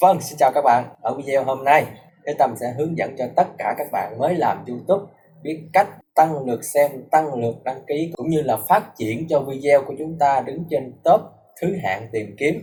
[0.00, 0.84] Vâng, xin chào các bạn.
[1.00, 1.84] Ở video hôm nay,
[2.26, 5.04] Thế Tâm sẽ hướng dẫn cho tất cả các bạn mới làm YouTube
[5.42, 9.40] biết cách tăng lượt xem, tăng lượt đăng ký cũng như là phát triển cho
[9.40, 11.20] video của chúng ta đứng trên top
[11.60, 12.62] thứ hạng tìm kiếm.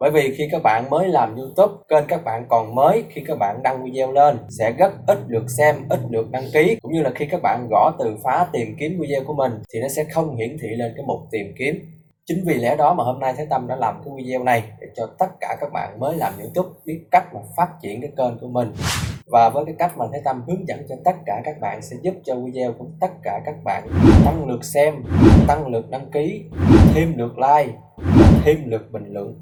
[0.00, 3.36] Bởi vì khi các bạn mới làm YouTube, kênh các bạn còn mới khi các
[3.40, 7.02] bạn đăng video lên sẽ rất ít lượt xem, ít lượt đăng ký cũng như
[7.02, 10.04] là khi các bạn gõ từ khóa tìm kiếm video của mình thì nó sẽ
[10.04, 11.95] không hiển thị lên cái mục tìm kiếm
[12.28, 14.86] Chính vì lẽ đó mà hôm nay Thế Tâm đã làm cái video này để
[14.96, 18.38] cho tất cả các bạn mới làm YouTube biết cách mà phát triển cái kênh
[18.40, 18.72] của mình.
[19.26, 21.96] Và với cái cách mà Thế Tâm hướng dẫn cho tất cả các bạn sẽ
[22.02, 23.88] giúp cho video của tất cả các bạn
[24.24, 24.94] tăng lượt xem,
[25.48, 26.44] tăng lượt đăng ký,
[26.94, 27.72] thêm lượt like,
[28.44, 29.40] thêm lượt bình luận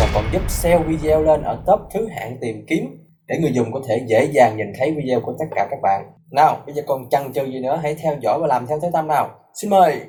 [0.00, 3.72] và còn giúp SEO video lên ở top thứ hạng tìm kiếm để người dùng
[3.72, 6.12] có thể dễ dàng nhìn thấy video của tất cả các bạn.
[6.30, 8.90] Nào, bây giờ còn chăn chừ gì nữa hãy theo dõi và làm theo Thế
[8.92, 9.30] Tâm nào.
[9.54, 10.00] Xin mời!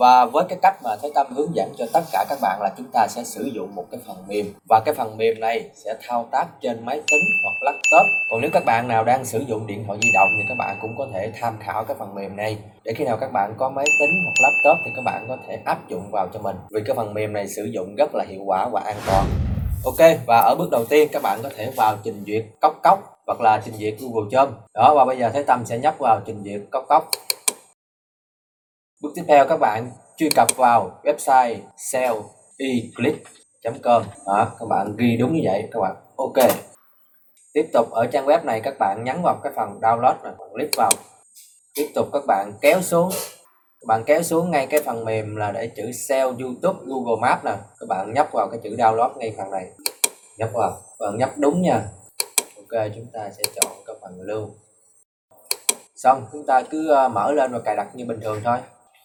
[0.00, 2.70] Và với cái cách mà Thế Tâm hướng dẫn cho tất cả các bạn là
[2.78, 4.46] chúng ta sẽ sử dụng một cái phần mềm.
[4.68, 8.06] Và cái phần mềm này sẽ thao tác trên máy tính hoặc laptop.
[8.30, 10.78] Còn nếu các bạn nào đang sử dụng điện thoại di động thì các bạn
[10.82, 12.58] cũng có thể tham khảo cái phần mềm này.
[12.84, 15.58] Để khi nào các bạn có máy tính hoặc laptop thì các bạn có thể
[15.64, 16.56] áp dụng vào cho mình.
[16.70, 19.24] Vì cái phần mềm này sử dụng rất là hiệu quả và an toàn.
[19.84, 22.98] Ok, và ở bước đầu tiên các bạn có thể vào trình duyệt cốc cốc
[23.26, 24.52] hoặc là trình duyệt Google Chrome.
[24.74, 27.08] Đó, và bây giờ Thế Tâm sẽ nhấp vào trình duyệt cốc cốc.
[29.00, 35.16] Bước tiếp theo các bạn truy cập vào website selleclick.com e đó, các bạn ghi
[35.16, 36.34] đúng như vậy, các bạn ok.
[37.52, 40.48] Tiếp tục ở trang web này, các bạn nhấn vào cái phần download này, bạn
[40.52, 40.90] click vào.
[41.74, 43.10] Tiếp tục các bạn kéo xuống.
[43.80, 47.44] Các bạn kéo xuống ngay cái phần mềm là để chữ SEO YouTube, Google Maps
[47.44, 47.56] nè.
[47.80, 49.66] Các bạn nhấp vào cái chữ download ngay phần này.
[50.38, 51.84] Nhấp vào bạn nhấp đúng nha.
[52.56, 54.50] Ok, chúng ta sẽ chọn cái phần lưu.
[55.96, 58.58] Xong, chúng ta cứ ờ, mở lên và cài đặt như bình thường thôi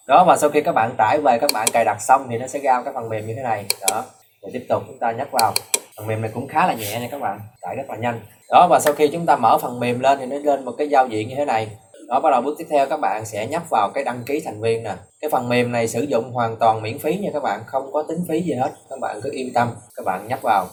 [0.08, 2.48] đó và sau khi các bạn tải về các bạn cài đặt xong thì nó
[2.48, 3.66] sẽ ra cái phần mềm như thế này.
[3.82, 4.04] Đó
[4.42, 5.54] rồi tiếp tục chúng ta nhắc vào.
[5.98, 8.20] Phần mềm này cũng khá là nhẹ nha các bạn tải rất là nhanh.
[8.50, 10.88] Đó và sau khi chúng ta mở phần mềm lên thì nó lên một cái
[10.88, 11.70] giao diện như thế này.
[12.08, 14.62] Đó bắt đầu bước tiếp theo các bạn sẽ nhấp vào cái đăng ký thành
[14.62, 14.94] viên nè.
[15.22, 18.04] Cái phần mềm này sử dụng hoàn toàn miễn phí nha các bạn không có
[18.04, 18.72] tính phí gì hết.
[18.90, 20.68] Các bạn cứ yên tâm các bạn nhấp vào.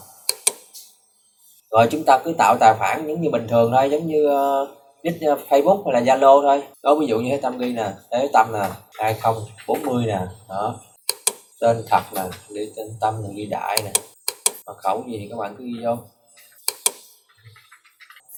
[1.71, 4.69] Rồi chúng ta cứ tạo tài khoản giống như bình thường thôi giống như uh,
[5.03, 6.63] nick ờ, Facebook hay là Zalo thôi.
[6.83, 8.69] Đó ví dụ như thế, Tâm ghi nè, Thế Tâm nè
[8.99, 10.19] 2040 nè,
[10.49, 10.75] đó.
[11.61, 13.91] Tên thật nè ghi tên Tâm là ghi đại nè.
[14.65, 15.97] Mật khẩu gì thì các bạn cứ ghi vô.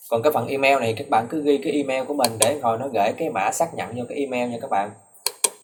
[0.10, 2.78] Còn cái phần email này, các bạn cứ ghi cái email của mình để rồi
[2.78, 4.92] nó gửi cái mã xác nhận vô cái email nha các bạn.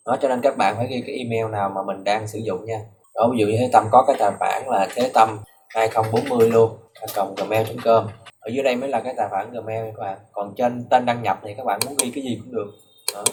[0.06, 2.66] Đó, cho nên các bạn phải ghi cái email nào mà mình đang sử dụng
[2.66, 2.80] nha.
[3.16, 6.78] Đó, ví dụ như thế tâm có cái tài khoản là thế tâm 2040 luôn
[7.16, 8.08] cộng gmail.com
[8.42, 10.18] ở dưới đây mới là cái tài khoản gmail các bạn.
[10.32, 12.72] Còn trên tên đăng nhập thì các bạn muốn ghi cái gì cũng được.
[13.14, 13.24] Đó.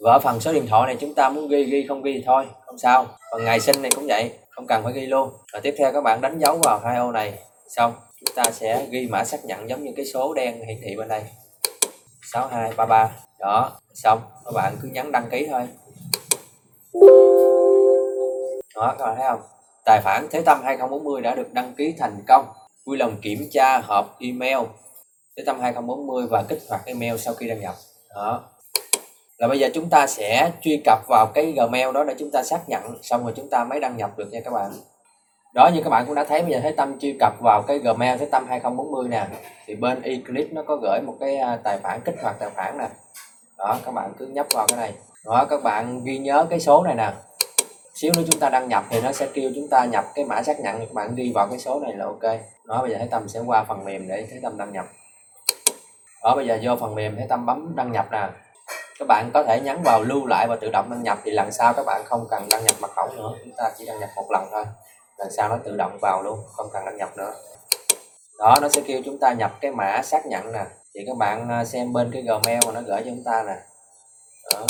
[0.00, 2.22] và ở phần số điện thoại này chúng ta muốn ghi ghi không ghi thì
[2.26, 3.06] thôi, không sao.
[3.30, 5.30] Còn ngày sinh này cũng vậy, không cần phải ghi luôn.
[5.52, 7.34] Và tiếp theo các bạn đánh dấu vào hai ô này.
[7.68, 10.96] Xong, chúng ta sẽ ghi mã xác nhận giống như cái số đen hiển thị
[10.96, 11.22] bên đây.
[12.32, 14.20] 6233 đó, xong.
[14.44, 15.62] Các bạn cứ nhấn đăng ký thôi.
[18.74, 19.40] Đó, các bạn thấy không?
[19.84, 22.44] Tài khoản Thế Tâm 2040 đã được đăng ký thành công
[22.88, 24.58] vui lòng kiểm tra hộp email
[25.36, 27.74] để tâm 2040 và kích hoạt email sau khi đăng nhập.
[28.14, 28.42] Đó.
[29.38, 32.42] Là bây giờ chúng ta sẽ truy cập vào cái gmail đó để chúng ta
[32.42, 34.72] xác nhận xong rồi chúng ta mới đăng nhập được nha các bạn.
[35.54, 37.78] Đó, như các bạn cũng đã thấy, bây giờ thấy tâm truy cập vào cái
[37.78, 39.26] gmail thấy tâm 2040 nè,
[39.66, 42.78] thì bên eclipse nó có gửi một cái à, tài khoản, kích hoạt tài khoản
[42.78, 42.88] nè.
[43.58, 44.92] Đó, các bạn cứ nhấp vào cái này.
[45.24, 47.12] Đó, các bạn ghi nhớ cái số này nè
[47.98, 50.42] xíu nữa chúng ta đăng nhập thì nó sẽ kêu chúng ta nhập cái mã
[50.42, 52.40] xác nhận các bạn đi vào cái số này là ok.
[52.64, 54.86] Đó, bây giờ thấy tâm sẽ qua phần mềm để thấy tâm đăng nhập.
[56.22, 58.28] Đó, bây giờ vô phần mềm thấy tâm bấm đăng nhập nè.
[58.98, 61.52] Các bạn có thể nhấn vào lưu lại và tự động đăng nhập thì lần
[61.52, 63.30] sau các bạn không cần đăng nhập mật khẩu nữa.
[63.44, 64.64] Chúng ta chỉ đăng nhập một lần thôi.
[65.18, 67.32] Lần sau nó tự động vào luôn, không cần đăng nhập nữa.
[68.38, 70.64] Đó, nó sẽ kêu chúng ta nhập cái mã xác nhận nè.
[70.94, 73.56] Thì các bạn à, xem bên cái gmail mà nó gửi cho chúng ta nè.
[74.54, 74.66] Đó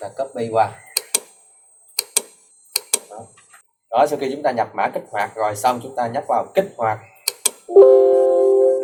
[0.00, 0.72] là copy qua
[3.90, 6.46] đó, sau khi chúng ta nhập mã kích hoạt rồi, xong chúng ta nhấp vào
[6.54, 6.98] kích hoạt.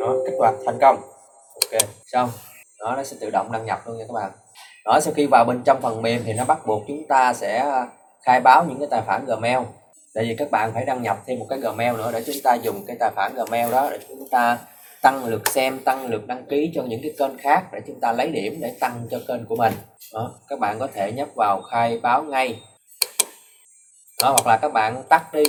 [0.01, 0.97] Đó, kích hoạt thành công.
[1.55, 2.31] Ok, xong.
[2.81, 4.31] Đó, nó sẽ tự động đăng nhập luôn nha các bạn.
[4.85, 7.67] Đó, sau khi vào bên trong phần mềm thì nó bắt buộc chúng ta sẽ
[8.23, 9.59] khai báo những cái tài khoản gmail.
[10.15, 12.55] Tại vì các bạn phải đăng nhập thêm một cái gmail nữa để chúng ta
[12.55, 14.59] dùng cái tài khoản gmail đó để chúng ta
[15.03, 18.13] tăng lượt xem, tăng lượt đăng ký cho những cái kênh khác để chúng ta
[18.13, 19.73] lấy điểm để tăng cho kênh của mình.
[20.15, 22.61] Đó, các bạn có thể nhấp vào khai báo ngay
[24.25, 25.43] đó, hoặc là các bạn tắt đi.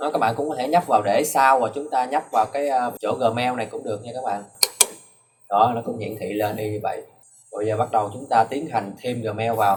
[0.00, 2.46] Đó, các bạn cũng có thể nhấp vào để sau và chúng ta nhấp vào
[2.52, 4.42] cái à, chỗ gmail này cũng được nha các bạn.
[5.48, 7.02] Đó nó cũng hiển thị lên như vậy.
[7.52, 9.76] Bây giờ bắt đầu chúng ta tiến hành thêm gmail vào.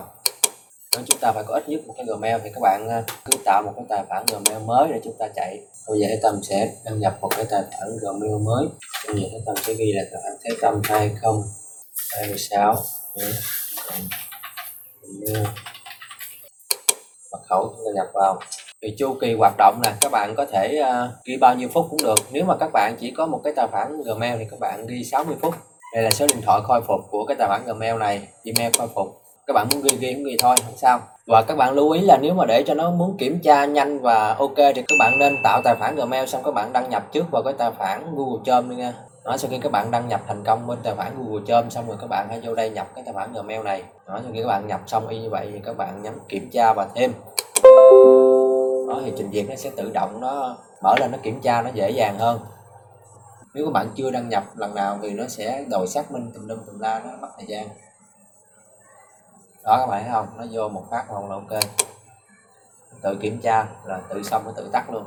[0.96, 3.38] Đó, chúng ta phải có ít nhất một cái gmail thì các bạn à, cứ
[3.46, 5.60] tạo một cái tài khoản gmail mới để chúng ta chạy.
[5.88, 8.68] Bây giờ Thế Tâm sẽ đăng nhập một cái tài khoản Gmail mới.
[9.08, 12.76] Bây giờ Thế Tâm sẽ ghi là tài khoản Thế Tâm 2026
[15.02, 15.48] Gmail
[17.36, 18.40] mật khẩu chúng ta nhập vào.
[18.82, 21.86] Thì chu kỳ hoạt động nè các bạn có thể uh, ghi bao nhiêu phút
[21.90, 22.20] cũng được.
[22.32, 25.04] Nếu mà các bạn chỉ có một cái tài khoản Gmail thì các bạn ghi
[25.04, 25.54] 60 phút.
[25.94, 28.88] Đây là số điện thoại khôi phục của cái tài khoản Gmail này Gmail khôi
[28.96, 29.08] phục.
[29.48, 31.00] Các bạn muốn ghi ghi cũng ghi thôi không sao.
[31.28, 34.00] Và các bạn lưu ý là nếu mà để cho nó muốn kiểm tra nhanh
[34.00, 37.04] và ok thì các bạn nên tạo tài khoản Gmail xong các bạn đăng nhập
[37.12, 38.94] trước vào cái tài khoản Google Chrome đi nha
[39.26, 41.88] đó sau khi các bạn đăng nhập thành công bên tài khoản Google Chrome, xong
[41.88, 43.84] rồi các bạn hãy vô đây nhập cái tài khoản Gmail này.
[44.08, 46.50] Đó sau khi các bạn nhập xong y như vậy thì các bạn nhấn kiểm
[46.54, 47.14] tra và thêm.
[48.90, 51.70] Đó, thì trình duyệt nó sẽ tự động nó mở lên, nó kiểm tra nó
[51.74, 52.40] dễ dàng hơn.
[53.54, 56.48] Nếu các bạn chưa đăng nhập lần nào thì nó sẽ đòi xác minh tùm
[56.48, 57.68] lum tùm la, nó mất thời gian.
[59.64, 60.28] Đó, các bạn thấy không?
[60.38, 61.62] Nó vô một phát một là ok.
[63.02, 65.04] Tự kiểm tra là tự xong, nó tự tắt luôn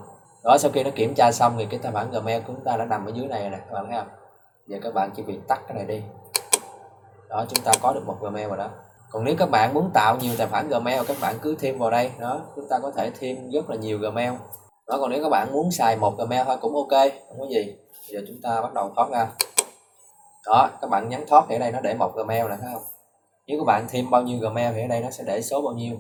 [0.49, 2.77] đó, sau khi nó kiểm tra xong thì cái tài khoản gmail của chúng ta
[2.77, 4.09] đã nằm ở dưới này nè, các bạn thấy không?
[4.67, 6.03] Giờ các bạn chỉ việc tắt cái này đi.
[7.29, 8.69] Đó, chúng ta có được một gmail rồi đó.
[9.11, 11.91] Còn nếu các bạn muốn tạo nhiều tài khoản gmail, các bạn cứ thêm vào
[11.91, 12.11] đây.
[12.19, 14.33] Đó, chúng ta có thể thêm rất là nhiều gmail.
[14.89, 17.77] Đó, còn nếu các bạn muốn xài một gmail thôi cũng ok, không có gì.
[18.09, 19.27] Giờ chúng ta bắt đầu thoát ra.
[20.47, 22.83] Đó, các bạn nhấn thoát thì ở đây nó để một gmail này thấy không?
[23.47, 25.75] Nếu các bạn thêm bao nhiêu gmail thì ở đây nó sẽ để số bao
[25.75, 25.97] nhiêu.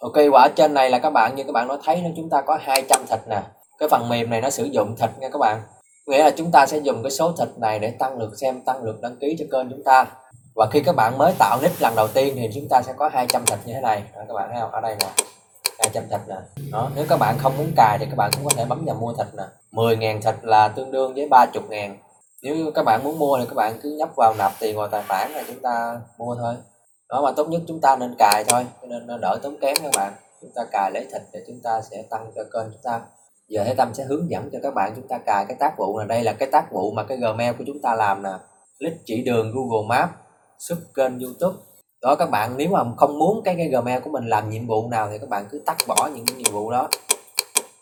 [0.00, 2.30] Ok và ở trên này là các bạn, như các bạn nó thấy nó chúng
[2.30, 3.42] ta có 200 thịt nè
[3.78, 5.62] cái phần mềm này nó sử dụng thịt nha các bạn.
[6.06, 8.82] Nghĩa là chúng ta sẽ dùng cái số thịt này để tăng lượt xem tăng
[8.82, 10.06] lượt đăng ký cho kênh chúng ta.
[10.54, 13.08] Và khi các bạn mới tạo nick lần đầu tiên thì chúng ta sẽ có
[13.08, 14.02] 200 thịt như thế này.
[14.16, 14.70] Đó, các bạn thấy không?
[14.70, 15.06] Ở đây nè
[15.78, 16.36] 200 thịt nè.
[16.72, 18.96] Đó nếu các bạn không muốn cài thì các bạn cũng có thể bấm vào
[18.96, 19.44] mua thịt nè.
[19.72, 21.98] 10.000 thịt là tương đương với 30 ngàn.
[22.42, 25.02] Nếu các bạn muốn mua thì các bạn cứ nhấp vào nạp tiền vào tài
[25.08, 26.54] khoản là chúng ta mua thôi.
[27.08, 29.92] Đó mà tốt nhất chúng ta nên cài thôi nên nó đỡ tốn kém các
[29.96, 30.12] bạn.
[30.40, 33.00] Chúng ta cài lấy thịt để chúng ta sẽ tăng cho kênh chúng ta
[33.48, 35.98] giờ Thế Tâm sẽ hướng dẫn cho các bạn chúng ta cài cái tác vụ
[35.98, 36.06] này.
[36.06, 38.30] Đây là cái tác vụ mà cái Gmail của chúng ta làm nè.
[38.78, 40.10] Click chỉ đường Google map,
[40.58, 41.56] xuất kênh YouTube.
[42.02, 44.88] Đó các bạn nếu mà không muốn cái cái Gmail của mình làm nhiệm vụ
[44.88, 46.88] nào thì các bạn cứ tắt bỏ những cái nhiệm vụ đó.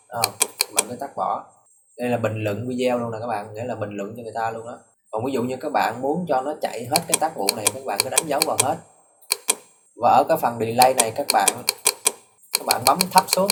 [0.07, 0.21] À,
[0.59, 1.45] các bạn cứ tắt bỏ.
[1.97, 3.53] Đây là bình luận video luôn nè các bạn.
[3.53, 4.79] Nghĩa là bình luận cho người ta luôn đó
[5.11, 7.65] còn ví dụ như các bạn muốn cho nó chạy hết cái tác vụ này
[7.73, 8.75] các bạn cứ đánh dấu vào hết.
[10.01, 11.49] Và ở cái phần delay này các bạn
[12.59, 13.47] các bạn bấm thấp xuống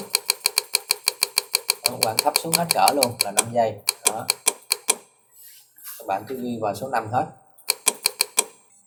[1.92, 3.76] các bạn thấp xuống hết cỡ luôn là 5 giây.
[4.10, 4.26] Đó.
[6.00, 7.26] Các bạn cứ ghi vào số 5 hết.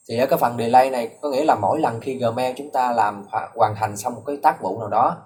[0.09, 2.93] Thì ở cái phần delay này có nghĩa là mỗi lần khi Gmail chúng ta
[2.93, 5.17] làm hoàn thành xong một cái tác vụ nào đó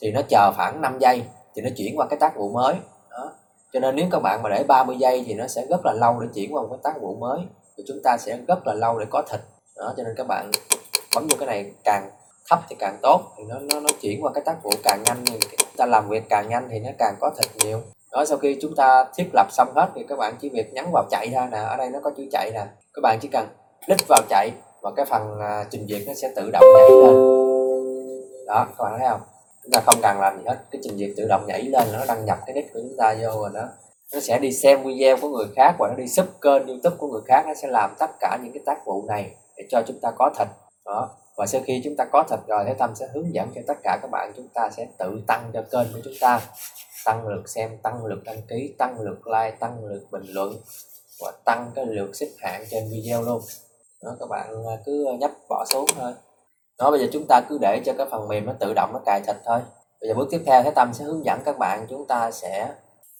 [0.00, 1.22] thì nó chờ khoảng 5 giây
[1.54, 2.74] thì nó chuyển qua cái tác vụ mới.
[3.10, 3.32] Đó.
[3.72, 6.20] cho nên nếu các bạn mà để 30 giây thì nó sẽ rất là lâu
[6.20, 7.40] để chuyển qua một cái tác vụ mới
[7.76, 9.40] thì chúng ta sẽ rất là lâu để có thịt.
[9.76, 10.50] Đó cho nên các bạn
[11.14, 12.10] bấm vô cái này càng
[12.50, 13.20] thấp thì càng tốt.
[13.36, 15.38] Thì nó nó, nó chuyển qua cái tác vụ càng nhanh thì
[15.76, 17.80] ta làm việc càng nhanh thì nó càng có thịt nhiều.
[18.12, 20.84] Đó, sau khi chúng ta thiết lập xong hết thì các bạn chỉ việc nhấn
[20.92, 22.66] vào chạy ra nè, ở đây nó có chữ chạy nè.
[22.94, 23.46] Các bạn chỉ cần
[23.86, 24.50] click vào chạy
[24.82, 27.14] và cái phần à, trình duyệt nó sẽ tự động nhảy lên.
[28.46, 29.20] Đó, các bạn thấy không?
[29.62, 32.04] Chúng ta không cần làm gì hết, cái trình duyệt tự động nhảy lên nó
[32.08, 33.68] đăng nhập cái nick của chúng ta vô rồi đó.
[34.14, 37.08] Nó sẽ đi xem video của người khác và nó đi sub kênh youtube của
[37.08, 39.98] người khác, nó sẽ làm tất cả những cái tác vụ này để cho chúng
[40.00, 40.48] ta có thịt
[40.86, 43.60] đó và sau khi chúng ta có thật rồi, Thế Tâm sẽ hướng dẫn cho
[43.66, 46.40] tất cả các bạn chúng ta sẽ tự tăng cho kênh của chúng ta.
[47.04, 50.56] Tăng lượt xem, tăng lượt đăng ký, tăng lượt like, tăng lượt bình luận,
[51.20, 53.42] và tăng cái lượt xếp hạng trên video luôn.
[54.02, 56.12] Đó, các bạn à, cứ nhấp bỏ xuống thôi.
[56.78, 59.00] Đó, bây giờ chúng ta cứ để cho cái phần mềm nó tự động nó
[59.06, 59.60] cài thịt thôi.
[60.00, 62.74] Bây giờ bước tiếp theo, Thế Tâm sẽ hướng dẫn các bạn chúng ta sẽ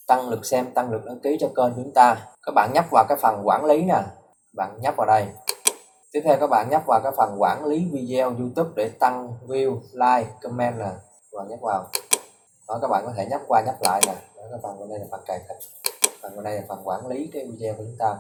[0.06, 2.16] tăng lượt xem, tăng lượt đăng ký cho kênh chúng ta.
[2.46, 4.02] Các bạn nhấp vào cái phần quản lý nè.
[4.56, 5.26] Bạn nhấp vào đây
[6.16, 9.80] tiếp theo các bạn nhấp vào cái phần quản lý video YouTube để tăng view
[9.92, 10.90] like comment nè.
[11.32, 11.84] Và nhấp vào.
[12.68, 14.12] Đó các bạn có thể nhấp qua nhấp lại nè.
[14.36, 15.56] Đó, cái phần bên đây là phần cài thịt
[16.22, 18.14] phần bên đây là phần quản lý cái video của chúng ta.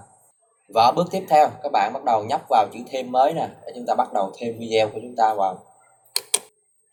[0.74, 3.72] Và bước tiếp theo các bạn bắt đầu nhấp vào chữ thêm mới nè để
[3.74, 5.58] chúng ta bắt đầu thêm video của chúng ta vào.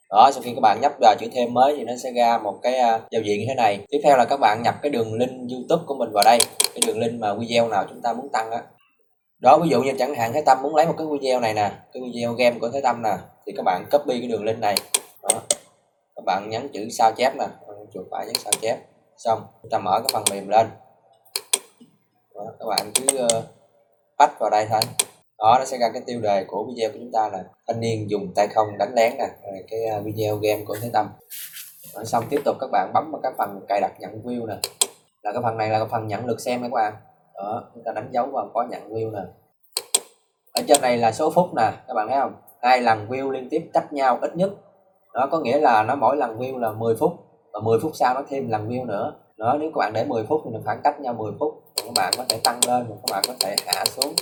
[0.09, 2.59] Đó sau khi các bạn nhấp vào chữ thêm mới thì nó sẽ ra một
[2.61, 3.85] cái à, giao diện như thế này.
[3.89, 6.37] Tiếp theo là các bạn nhập cái đường link youtube của mình vào đây.
[6.73, 8.63] Cái đường link mà video nào chúng ta muốn tăng á
[9.43, 11.71] đó ví dụ như chẳng hạn Thế Tâm muốn lấy một cái video này nè
[11.93, 14.75] cái video game của Thế Tâm nè thì các bạn copy cái đường link này.
[15.23, 15.41] Đó.
[16.15, 17.45] Các bạn nhấn chữ sao chép nè
[17.93, 18.77] chuột phải nhấn sao chép.
[19.17, 20.67] Xong chúng ta mở cái phần mềm lên.
[22.35, 23.43] Đó, các bạn cứ ờ, uh,
[24.17, 24.81] bắt vào đây thôi.
[25.37, 28.09] Đó nó sẽ ra cái tiêu đề của video của chúng ta là thanh niên
[28.09, 29.27] dùng tay không đánh lén nè
[29.69, 31.09] cái ờ, video game của Thế Tâm.
[31.95, 34.55] Đó, xong tiếp tục các bạn bấm vào cái phần cài đặt nhận view nè.
[35.21, 36.93] Là cái phần này là cái phần nhận lượt xem các bạn
[37.35, 39.21] đó, chúng ta đánh dấu vào có nhận view nè.
[40.53, 42.33] Ở trên này là số phút nè, các bạn thấy không?
[42.61, 44.51] Hai lần view liên tiếp cách nhau ít nhất.
[45.13, 47.13] Đó, có nghĩa là nó mỗi lần view là 10 phút,
[47.53, 49.13] và 10 phút sau nó thêm lần view nữa.
[49.37, 51.63] Đó, nếu các bạn để 10 phút thì khoảng cách nhau 10 phút.
[51.75, 54.13] Các bạn có thể tăng lên và các bạn có thể hạ xuống.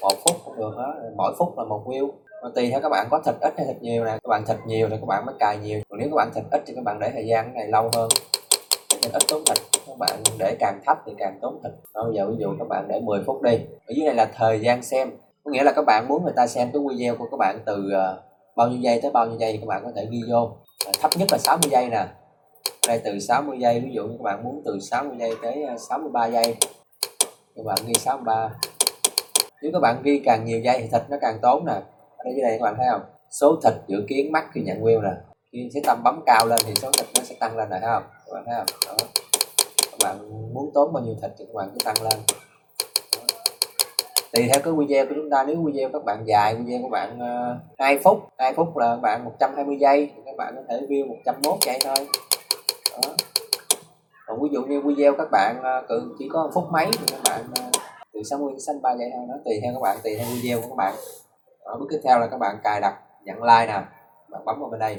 [0.00, 2.10] Một phút cũng được đó mỗi phút là một view.
[2.42, 4.10] Mà tùy theo các bạn có thịt ít hay thịt nhiều nè.
[4.10, 5.80] Các bạn thịt nhiều thì các bạn mới cài nhiều.
[5.88, 8.08] Còn nếu các bạn thịt ít thì các bạn để thời gian này lâu hơn
[9.02, 12.30] nên ít tốn thịt các bạn để càng thấp thì càng tốn thịt bây giờ
[12.30, 13.58] ví dụ các bạn để 10 phút đi.
[13.86, 15.10] Ở dưới này là thời gian xem.
[15.44, 17.90] Có nghĩa là các bạn muốn người ta xem cái video của các bạn từ
[17.92, 18.22] ờ,
[18.56, 20.50] bao nhiêu giây tới bao nhiêu giây thì các bạn có thể ghi vô.
[20.86, 22.06] Ờ, thấp nhất là 60 giây nè.
[22.88, 25.76] Đây từ 60 giây, ví dụ như các bạn muốn từ 60 giây tới ờ,
[25.78, 26.56] 63 giây.
[27.56, 28.50] Các bạn ghi 63
[29.62, 31.72] nếu các bạn ghi càng nhiều giây thì thịt nó càng tốn nè.
[32.16, 33.02] Ở đây dưới đây các bạn thấy không?
[33.40, 35.10] Số thịt dự kiến mắc khi nhận wheel nè.
[35.52, 37.90] Khi sẽ tâm bấm cao lên thì số thịt nó sẽ tăng lên này thấy
[37.94, 38.02] không?
[38.26, 39.06] Các bạn thấy không đó.
[39.90, 40.16] các bạn
[40.54, 42.20] muốn tốn bao nhiêu thịt thì các bạn cứ tăng lên.
[44.32, 47.18] Tùy theo cái video của chúng ta nếu video các bạn dài video của bạn
[47.20, 50.62] ờ, uh, 2 phút 2 phút là các bạn 120 giây thì các bạn có
[50.68, 52.08] thể view 101 giây thôi.
[52.92, 53.14] Đó.
[54.26, 57.66] còn ví dụ như video các bạn uh, chỉ có phút mấy thì các bạn
[57.66, 57.74] uh,
[58.12, 59.24] từ 60 đến 63 giây thôi.
[59.28, 60.94] Nó tùy theo các bạn tùy theo video của các bạn.
[61.60, 63.82] Ở bước tiếp theo là các bạn cài đặt nhận like nè.
[64.28, 64.96] Bạn bấm vào bên đây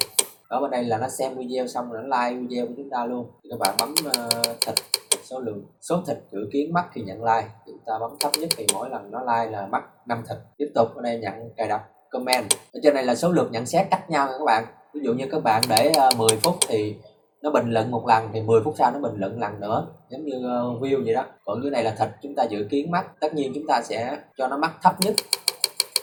[0.48, 3.06] ở bên đây là nó xem video xong rồi nó like video của chúng ta
[3.06, 3.32] luôn.
[3.44, 4.76] Thì các bạn bấm uh, thịt
[5.24, 7.48] số lượng số thịt dự kiến mắc thì nhận like.
[7.66, 10.38] Chúng ta bấm thấp nhất thì mỗi lần nó like là mắc 5 thịt.
[10.58, 12.46] Tiếp tục ở đây nhận cài đặt comment.
[12.74, 14.66] Ở trên này là số lượt nhận xét cách nhau các bạn.
[14.94, 16.96] Ví dụ như các bạn để ờ, 10 phút thì
[17.42, 19.88] nó bình luận một lần thì 10 phút sau nó bình luận lần nữa.
[20.10, 21.26] Giống như uh, view vậy đó.
[21.46, 24.18] Còn dưới này là thịt chúng ta dự kiến mắc tất nhiên chúng ta sẽ
[24.38, 25.16] cho nó mắc thấp nhất.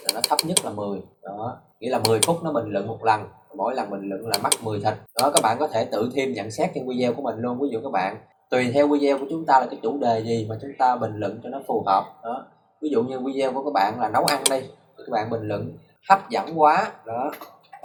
[0.03, 1.57] Là nó thấp nhất là 10 đó.
[1.79, 3.21] Nghĩa là 10 phút nó bình luận một lần
[3.57, 4.93] mỗi lần bình luận là mắc 10 thịt.
[5.21, 7.59] Đó, các bạn có thể tự thêm nhận xét trên video của mình luôn.
[7.61, 8.17] Ví dụ các bạn,
[8.49, 11.15] tùy theo video của chúng ta là cái chủ đề gì mà chúng ta bình
[11.15, 12.03] luận cho nó phù hợp.
[12.23, 12.45] Đó,
[12.81, 14.59] ví dụ như video của các bạn là nấu ăn đi
[14.97, 15.77] các bạn bình luận,
[16.09, 16.91] hấp dẫn quá.
[17.05, 17.31] Đó,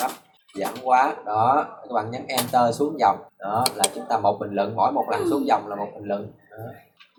[0.01, 0.11] hấp
[0.57, 1.17] dẫn quá.
[1.25, 3.19] Đó, các bạn nhấn enter xuống dòng.
[3.39, 6.05] Đó, là chúng ta một bình luận, mỗi một lần xuống dòng là một bình
[6.05, 6.33] luận.
[6.51, 6.57] Đó.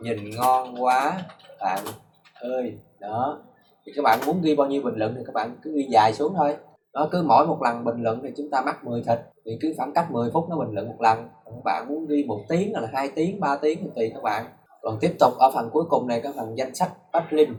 [0.02, 1.22] nhìn ngon quá,
[1.60, 1.84] bạn
[2.42, 2.78] ơi.
[3.00, 3.40] Đó
[3.86, 6.14] thì các bạn muốn ghi bao nhiêu bình luận thì các bạn cứ ghi dài
[6.14, 6.56] xuống thôi
[6.94, 9.74] đó, cứ mỗi một lần bình luận thì chúng ta mắc 10 thịt, thì cứ
[9.78, 11.18] khoảng cách 10 phút nó bình luận một lần.
[11.46, 14.24] Còn các bạn muốn đi một tiếng là hai tiếng 3 tiếng thì tùy các
[14.24, 14.46] bạn.
[14.82, 17.58] Còn tiếp tục ở phần cuối cùng này cái phần danh sách backlink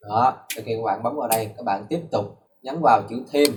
[0.00, 2.24] đó thì khi các bạn bấm vào đây, các bạn tiếp tục
[2.62, 3.50] nhấn vào chữ thêm.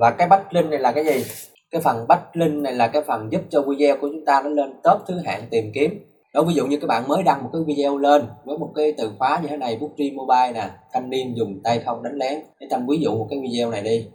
[0.00, 1.24] Và cái backlink này là cái gì?
[1.70, 4.80] Cái phần backlink này là cái phần giúp cho video của chúng ta nó lên
[4.82, 7.62] top thứ hạng tìm kiếm đó, ví dụ như các bạn mới đăng một cái
[7.66, 11.36] video lên với một cái từ khóa như thế này bút mobile nè, thanh niên
[11.36, 12.40] dùng tay không đánh lén.
[12.60, 14.06] Để tâm ví dụ một cái video này đi.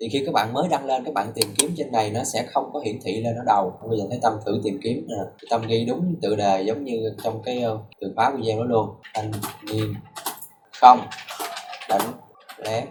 [0.00, 2.46] Thì khi các bạn mới đăng lên, các bạn tìm kiếm trên này, nó sẽ
[2.52, 3.72] không có hiển thị lên ở đầu.
[3.88, 5.16] Bây giờ thấy tâm thử tìm kiếm nè.
[5.50, 8.88] Tâm ghi đúng tự đề giống như trong cái ờ, từ khóa video đó luôn.
[9.14, 9.32] Thanh
[9.72, 9.94] niên
[10.80, 10.98] không
[11.88, 12.12] đánh
[12.58, 12.84] lén.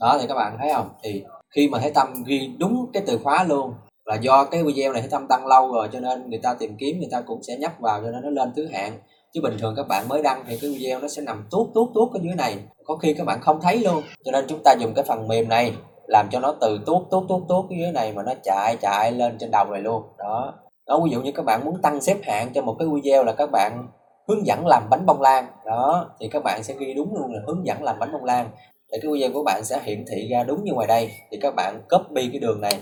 [0.00, 0.88] Đó, thì các bạn thấy không?
[1.02, 3.74] Thì khi mà thấy tâm ghi đúng cái từ khóa luôn
[4.08, 6.76] là do cái video này thấy tâm tăng lâu rồi, cho nên người ta tìm
[6.78, 8.98] kiếm, người ta cũng sẽ nhấp vào cho nên nó lên thứ hạng.
[9.32, 11.88] Chứ bình thường các bạn mới đăng thì cái video nó sẽ nằm tuốt tuốt
[11.94, 12.56] tuốt ở dưới này.
[12.84, 14.02] Có khi các bạn không thấy luôn.
[14.24, 15.72] Cho nên chúng ta dùng cái phần mềm này
[16.06, 19.12] làm cho nó từ tuốt tuốt tuốt tuốt ở dưới này mà nó chạy chạy
[19.12, 20.02] lên trên đầu này luôn.
[20.18, 20.54] Đó.
[20.86, 23.32] Đó, ví dụ như các bạn muốn tăng xếp hạng cho một cái video là
[23.32, 23.88] các bạn
[24.28, 25.46] hướng dẫn làm bánh bông lan.
[25.66, 28.50] Đó, thì các bạn sẽ ghi đúng luôn là hướng dẫn làm bánh bông lan.
[28.90, 31.10] Để cái video của bạn sẽ hiển thị ra đúng như ngoài đây.
[31.30, 32.78] Thì các bạn copy cái đường này.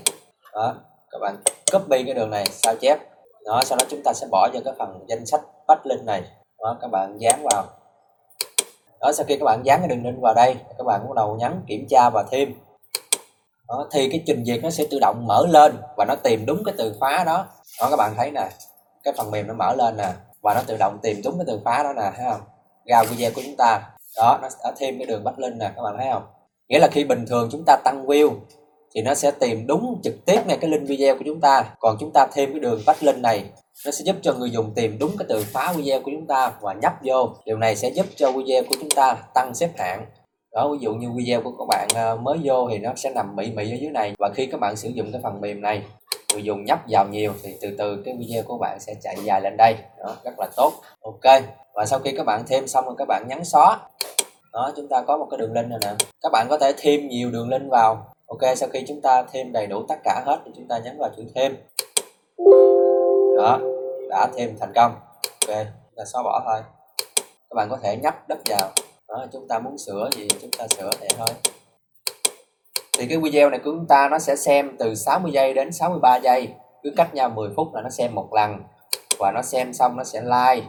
[0.54, 0.74] Đó
[1.16, 1.36] các bạn
[1.72, 2.98] copy cái đường này sao chép?
[3.44, 6.22] Đó sau đó chúng ta sẽ bỏ vào cái phần danh sách bắt link này.
[6.58, 7.64] Đó các bạn dán vào.
[9.00, 11.36] Đó sau khi các bạn dán cái đường link vào đây các bạn bắt đầu
[11.40, 12.54] nhấn kiểm tra và thêm.
[13.68, 16.62] Đó, thì cái trình duyệt nó sẽ tự động mở lên và nó tìm đúng
[16.64, 17.46] cái từ khóa đó.
[17.80, 18.48] Đó các bạn thấy nè
[19.04, 21.60] cái phần mềm nó mở lên nè và nó tự động tìm đúng cái từ
[21.64, 22.40] khóa đó nè thấy không?
[22.84, 23.80] Ra video của chúng ta.
[24.16, 26.22] Đó nó đã thêm cái đường bắt link nè các bạn thấy không?
[26.68, 28.30] Nghĩa là khi bình thường chúng ta tăng view
[28.96, 31.64] thì nó sẽ tìm đúng trực tiếp ngay cái link video của chúng ta.
[31.78, 33.44] Còn chúng ta thêm cái đường link này,
[33.84, 36.52] nó sẽ giúp cho người dùng tìm đúng cái từ khóa video của chúng ta
[36.60, 37.28] và nhấp vô.
[37.44, 40.06] Điều này sẽ giúp cho video của chúng ta tăng xếp hạng.
[40.52, 43.36] Đó, ví dụ như video của các bạn ờ, mới vô thì nó sẽ nằm
[43.36, 44.14] mị mị ở dưới này.
[44.18, 45.82] Và khi các bạn sử dụng cái phần mềm này,
[46.32, 49.40] người dùng nhấp vào nhiều thì từ từ cái video của bạn sẽ chạy dài
[49.40, 49.74] lên đây.
[49.98, 50.72] Đó, rất là tốt.
[51.00, 51.42] Ok.
[51.74, 53.78] Và sau khi các bạn thêm xong rồi các bạn nhấn xóa.
[54.52, 55.90] Đó, chúng ta có một cái đường link này nè.
[56.22, 59.52] Các bạn có thể thêm nhiều đường link vào ok, sau khi chúng ta thêm
[59.52, 61.56] đầy đủ tất cả hết thì chúng ta nhấn vào chữ thêm.
[63.36, 63.58] Đó,
[64.08, 64.92] đã thêm thành công.
[65.46, 65.66] Ok,
[65.96, 66.60] là xóa bỏ thôi.
[67.50, 68.70] Các bạn có thể nhấp đất vào.
[69.08, 71.28] Đó, chúng ta muốn sửa gì chúng ta sửa vậy thôi.
[72.98, 76.16] Thì cái video này của chúng ta nó sẽ xem từ 60 giây đến 63
[76.16, 76.48] giây.
[76.82, 78.56] Cứ cách nhau 10 phút là nó xem một lần.
[79.18, 80.66] Và nó xem xong nó sẽ like.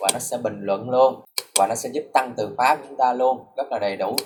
[0.00, 1.20] Và nó sẽ bình luận luôn.
[1.58, 3.44] Và nó sẽ giúp tăng từ khóa của chúng ta luôn.
[3.56, 4.16] Rất là đầy đủ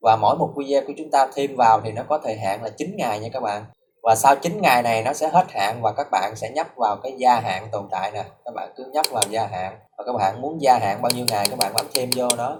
[0.00, 2.68] và mỗi một video của chúng ta thêm vào thì nó có thời hạn là
[2.68, 3.64] 9 ngày nha các bạn.
[4.02, 6.96] Và sau 9 ngày này nó sẽ hết hạn và các bạn sẽ nhấp vào
[7.02, 8.24] cái gia hạn tồn tại nè.
[8.44, 9.78] Các bạn cứ nhấp vào gia hạn.
[9.98, 12.56] Và các bạn muốn gia hạn bao nhiêu ngày các bạn bấm thêm vô đó.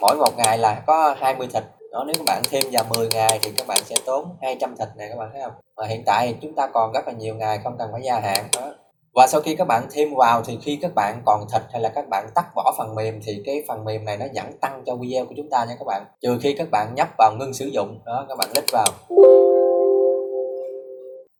[0.00, 1.62] Mỗi một ngày là có 20 thịt.
[1.92, 4.88] Đó, nếu các bạn thêm vào 10 ngày thì các bạn sẽ tốn 200 thịt
[4.96, 5.52] này các bạn thấy không?
[5.76, 8.20] Mà hiện tại thì chúng ta còn rất là nhiều ngày không cần phải gia
[8.20, 8.72] hạn đó
[9.14, 11.88] và sau khi các bạn thêm vào thì khi các bạn còn thịt hay là
[11.88, 14.96] các bạn tắt bỏ phần mềm thì cái phần mềm này nó vẫn tăng cho
[14.96, 16.04] video của chúng ta nha các bạn.
[16.22, 18.86] Trừ khi các bạn nhấp vào ngưng sử dụng, đó, các bạn click vào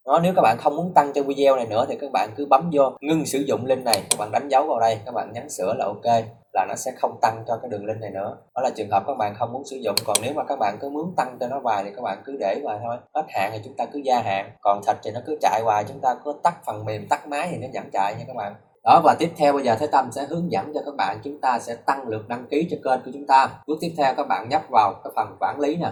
[0.06, 2.46] đó, nếu các bạn không muốn tăng cho video này nữa thì các bạn cứ
[2.46, 4.98] bấm vô ngưng sử dụng link này các bạn đánh dấu vào đây.
[5.06, 8.00] Các bạn nhấn sửa là ok, là nó sẽ không tăng cho cái đường link
[8.00, 8.36] này nữa.
[8.54, 9.96] Đó là trường hợp các bạn không muốn sử dụng.
[10.06, 12.36] Còn nếu mà các bạn cứ muốn tăng cho nó hoài thì các bạn cứ
[12.40, 12.96] để hoài thôi.
[13.14, 14.50] Hết hạn thì chúng ta cứ gia hạn.
[14.60, 17.48] Còn thật thì nó cứ chạy hoài, chúng ta cứ tắt phần mềm, tắt máy
[17.50, 18.54] thì nó vẫn chạy nha các bạn.
[18.84, 21.40] Đó, và tiếp theo bây giờ Thế Tâm sẽ hướng dẫn cho các bạn chúng
[21.40, 23.48] ta sẽ tăng lượt đăng ký cho kênh của chúng ta.
[23.66, 25.88] Bước tiếp theo các bạn nhấp vào cái phần quản lý nè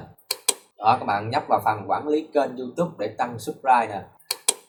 [0.83, 4.01] đó, các bạn nhấp vào phần quản lý kênh YouTube để tăng subscribe nè.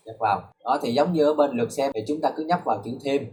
[0.06, 0.42] Nhấp vào.
[0.64, 2.92] Đó, thì giống như ở bên lượt xem thì chúng ta cứ nhấp vào chữ
[3.04, 3.32] thêm.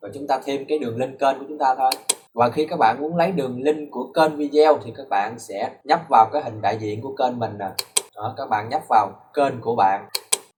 [0.00, 1.90] Và chúng ta thêm cái đường link kênh của chúng ta thôi.
[2.34, 5.70] Và khi các bạn muốn lấy đường link của kênh video thì các bạn sẽ
[5.84, 7.68] nhấp vào cái hình đại diện của kênh mình nè.
[8.16, 10.08] Đó, các bạn nhấp vào kênh của bạn.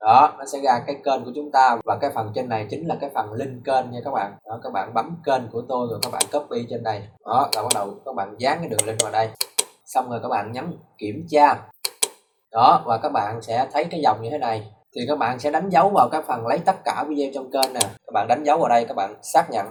[0.00, 2.86] Đó, nó sẽ ra cái kênh của chúng ta và cái phần trên này chính
[2.86, 4.32] là cái phần link kênh nha các bạn.
[4.46, 7.02] Đó, các bạn bấm kênh của tôi rồi các bạn copy trên đây.
[7.26, 9.28] Đó, là bắt đầu các bạn dán cái đường link vào đây
[9.94, 11.56] xong rồi các bạn nhấn kiểm tra.
[12.52, 14.72] Đó, và các bạn sẽ thấy cái dòng như thế này.
[14.94, 17.72] Thì các bạn sẽ đánh dấu vào cái phần lấy tất cả video trong kênh
[17.72, 17.80] nè.
[17.80, 19.66] Các bạn đánh dấu vào đây, các bạn xác nhận.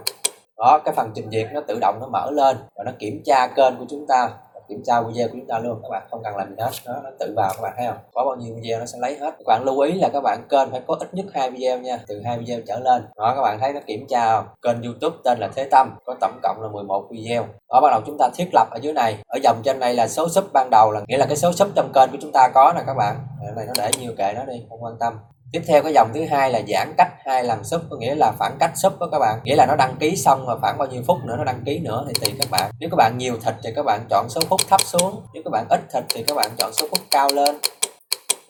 [0.56, 3.46] Đó, cái phần trình duyệt nó tự động nó mở lên và nó kiểm tra
[3.46, 4.30] kênh của chúng ta
[4.70, 5.78] kiểm tra video của chúng ta luôn.
[5.82, 6.70] Các bạn không cần làm gì hết.
[6.86, 7.96] Đó, nó tự vào các bạn thấy không?
[8.14, 9.30] Có bao nhiêu video nó sẽ lấy hết.
[9.38, 11.98] Các bạn lưu ý là các bạn kênh phải có ít nhất hai video nha.
[12.08, 13.02] Từ hai video trở lên.
[13.16, 14.46] Đó, các bạn thấy nó kiểm tra không?
[14.62, 15.96] Kênh youtube tên là thế tâm.
[16.04, 17.44] Có tổng cộng là 11 video.
[17.70, 19.16] Đó, bắt đầu chúng ta thiết lập ở dưới này.
[19.26, 21.68] Ở dòng trên này là số sub ban đầu là, nghĩa là cái số sub
[21.76, 23.16] trong kênh của chúng ta có nè các bạn.
[23.56, 25.18] Này nó để nhiều kệ nó đi, không quan tâm
[25.52, 28.32] tiếp theo cái dòng thứ hai là giãn cách hai lần sub có nghĩa là
[28.38, 29.40] khoảng cách sub đó các bạn.
[29.44, 31.78] Nghĩa là nó đăng ký xong và khoảng bao nhiêu phút nữa nó đăng ký
[31.78, 32.70] nữa thì tùy các bạn.
[32.80, 35.22] Nếu các bạn nhiều thịt thì các bạn chọn số phút thấp xuống.
[35.34, 37.56] Nếu các bạn ít thịt thì các bạn chọn số phút cao lên.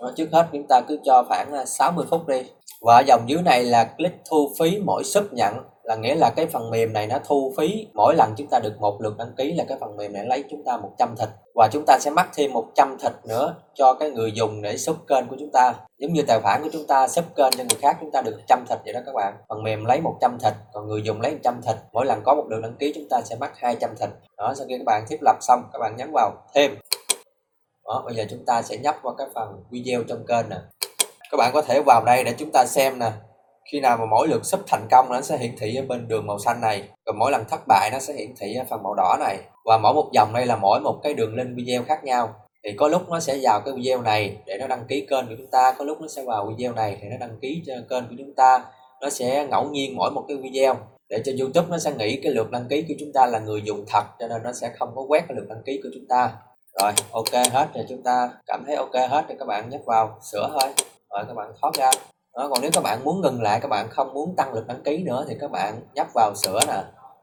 [0.01, 2.43] Đó, trước hết chúng ta cứ cho khoảng à, 60 phút đi.
[2.81, 6.47] Và dòng dưới này là click thu phí mỗi sub nhận là nghĩa là cái
[6.47, 9.53] phần mềm này nó thu phí, mỗi lần chúng ta được một lượt đăng ký
[9.53, 11.29] là cái phần mềm này lấy chúng ta 100 thịt.
[11.55, 14.97] Và chúng ta sẽ mắc thêm 100 thịt nữa cho cái người dùng để sub
[15.09, 15.73] kênh của chúng ta.
[15.99, 18.37] Giống như tài khoản của chúng ta sub kênh cho người khác, chúng ta được
[18.37, 19.35] 100 thịt vậy đó các bạn.
[19.49, 21.77] Phần mềm lấy 100 thịt, còn người dùng lấy 100 thịt.
[21.93, 24.09] Mỗi lần có một lượt đăng ký, chúng ta sẽ mắc 200 thịt.
[24.39, 26.77] Đó, sau khi các bạn thiết lập xong, các bạn nhấn vào thêm.
[27.85, 30.57] Đó, bây giờ chúng ta sẽ nhấp vào cái phần video trong kênh nè.
[31.31, 33.11] Các bạn có thể vào đây để chúng ta xem nè
[33.73, 36.27] khi nào mà mỗi lượt sub thành công, nó sẽ hiển thị ở bên đường
[36.27, 36.89] màu xanh này.
[37.05, 39.39] Còn mỗi lần thất bại, nó sẽ hiển thị ở phần màu đỏ này.
[39.65, 42.35] Và mỗi một dòng đây là mỗi một cái đường link video khác nhau.
[42.65, 45.35] Thì có lúc nó sẽ vào cái video này để nó đăng ký kênh của
[45.39, 48.09] chúng ta, có lúc nó sẽ vào video này để nó đăng ký cho kênh
[48.09, 48.65] của chúng ta.
[49.01, 50.77] Nó sẽ ngẫu nhiên mỗi một cái video
[51.09, 53.63] để cho YouTube nó sẽ nghĩ cái lượt đăng ký của chúng ta là người
[53.65, 56.07] dùng thật, cho nên nó sẽ không có quét cái lượt đăng ký của chúng
[56.09, 56.33] ta.
[56.81, 60.19] Rồi, ok hết rồi, chúng ta cảm thấy ok hết thì các bạn nhấp vào
[60.33, 60.71] sửa thôi.
[61.11, 61.91] Rồi, các bạn thoát ra
[62.41, 64.83] đó, còn nếu các bạn muốn ngừng lại các bạn không muốn tăng lực đăng
[64.83, 66.83] ký nữa thì các bạn nhấp vào sửa nè.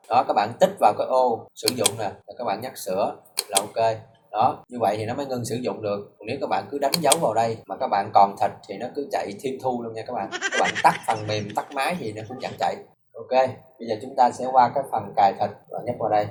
[0.10, 3.16] Đó các bạn tích vào cái ô sử dụng nè các bạn nhắc sửa
[3.48, 3.98] là ok.
[4.32, 6.16] Đó như vậy thì nó mới ngừng sử dụng được.
[6.20, 8.78] Còn nếu các bạn cứ đánh dấu vào đây mà các bạn còn thịt thì
[8.78, 10.30] nó cứ chạy thiên thu luôn nha các bạn.
[10.32, 12.76] Các bạn tắt phần mềm tắt máy gì nó cũng chẳng chạy.
[13.14, 13.50] Ok
[13.80, 16.28] bây giờ chúng ta sẽ qua cái phần cài thịt và nhấp vào đây.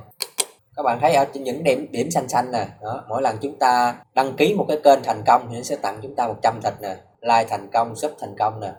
[0.76, 3.58] Các bạn thấy ở trên những điểm điểm xanh xanh nè đó mỗi lần chúng
[3.58, 6.60] ta đăng ký một cái kênh thành công thì nó sẽ tặng chúng ta 100
[6.62, 8.72] thịt nè like thành công sub thành công nè.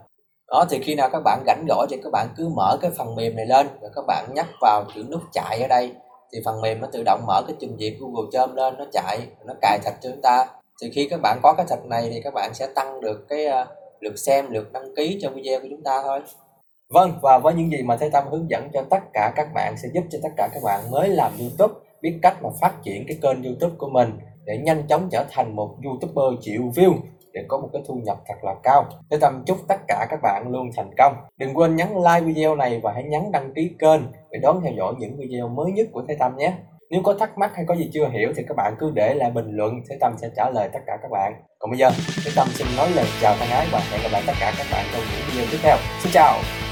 [0.48, 3.14] Đó thì khi nào các bạn rảnh rỗi thì các bạn cứ mở cái phần
[3.14, 5.92] mềm này lên và các bạn nhắc vào chữ nút chạy ở đây.
[6.32, 9.26] Thì phần mềm nó tự động mở cái trình duyệt Google Chrome lên nó chạy
[9.46, 10.46] nó cài thạch cho chúng ta.
[10.82, 13.46] Thì khi các bạn có cái thạch này thì các bạn sẽ tăng được cái
[13.46, 13.68] uh,
[14.00, 16.20] lượt xem lượt đăng ký cho video của chúng ta thôi.
[16.94, 19.74] Vâng và với những gì mà Thế Tâm hướng dẫn cho tất cả các bạn
[19.82, 23.04] sẽ giúp cho tất cả các bạn mới làm YouTube biết cách mà phát triển
[23.08, 26.94] cái kênh YouTube của mình để nhanh chóng trở thành một YouTuber triệu view
[27.38, 28.84] để có một cái thu nhập thật là cao.
[29.10, 31.14] Thế Tâm chúc tất cả các bạn luôn thành công.
[31.38, 34.72] Đừng quên nhấn like video này và hãy nhấn đăng ký kênh để đón theo
[34.72, 36.52] dõi những video mới nhất của Thế Tâm nhé.
[36.90, 39.30] Nếu có thắc mắc hay có gì chưa hiểu thì các bạn cứ để lại
[39.30, 41.32] bình luận, Thế Tâm sẽ trả lời tất cả các bạn.
[41.58, 41.90] Còn bây giờ,
[42.24, 44.66] Thế Tâm xin nói lời chào thân ái và hẹn gặp lại tất cả các
[44.72, 45.76] bạn trong những video tiếp theo.
[46.02, 46.67] Xin chào!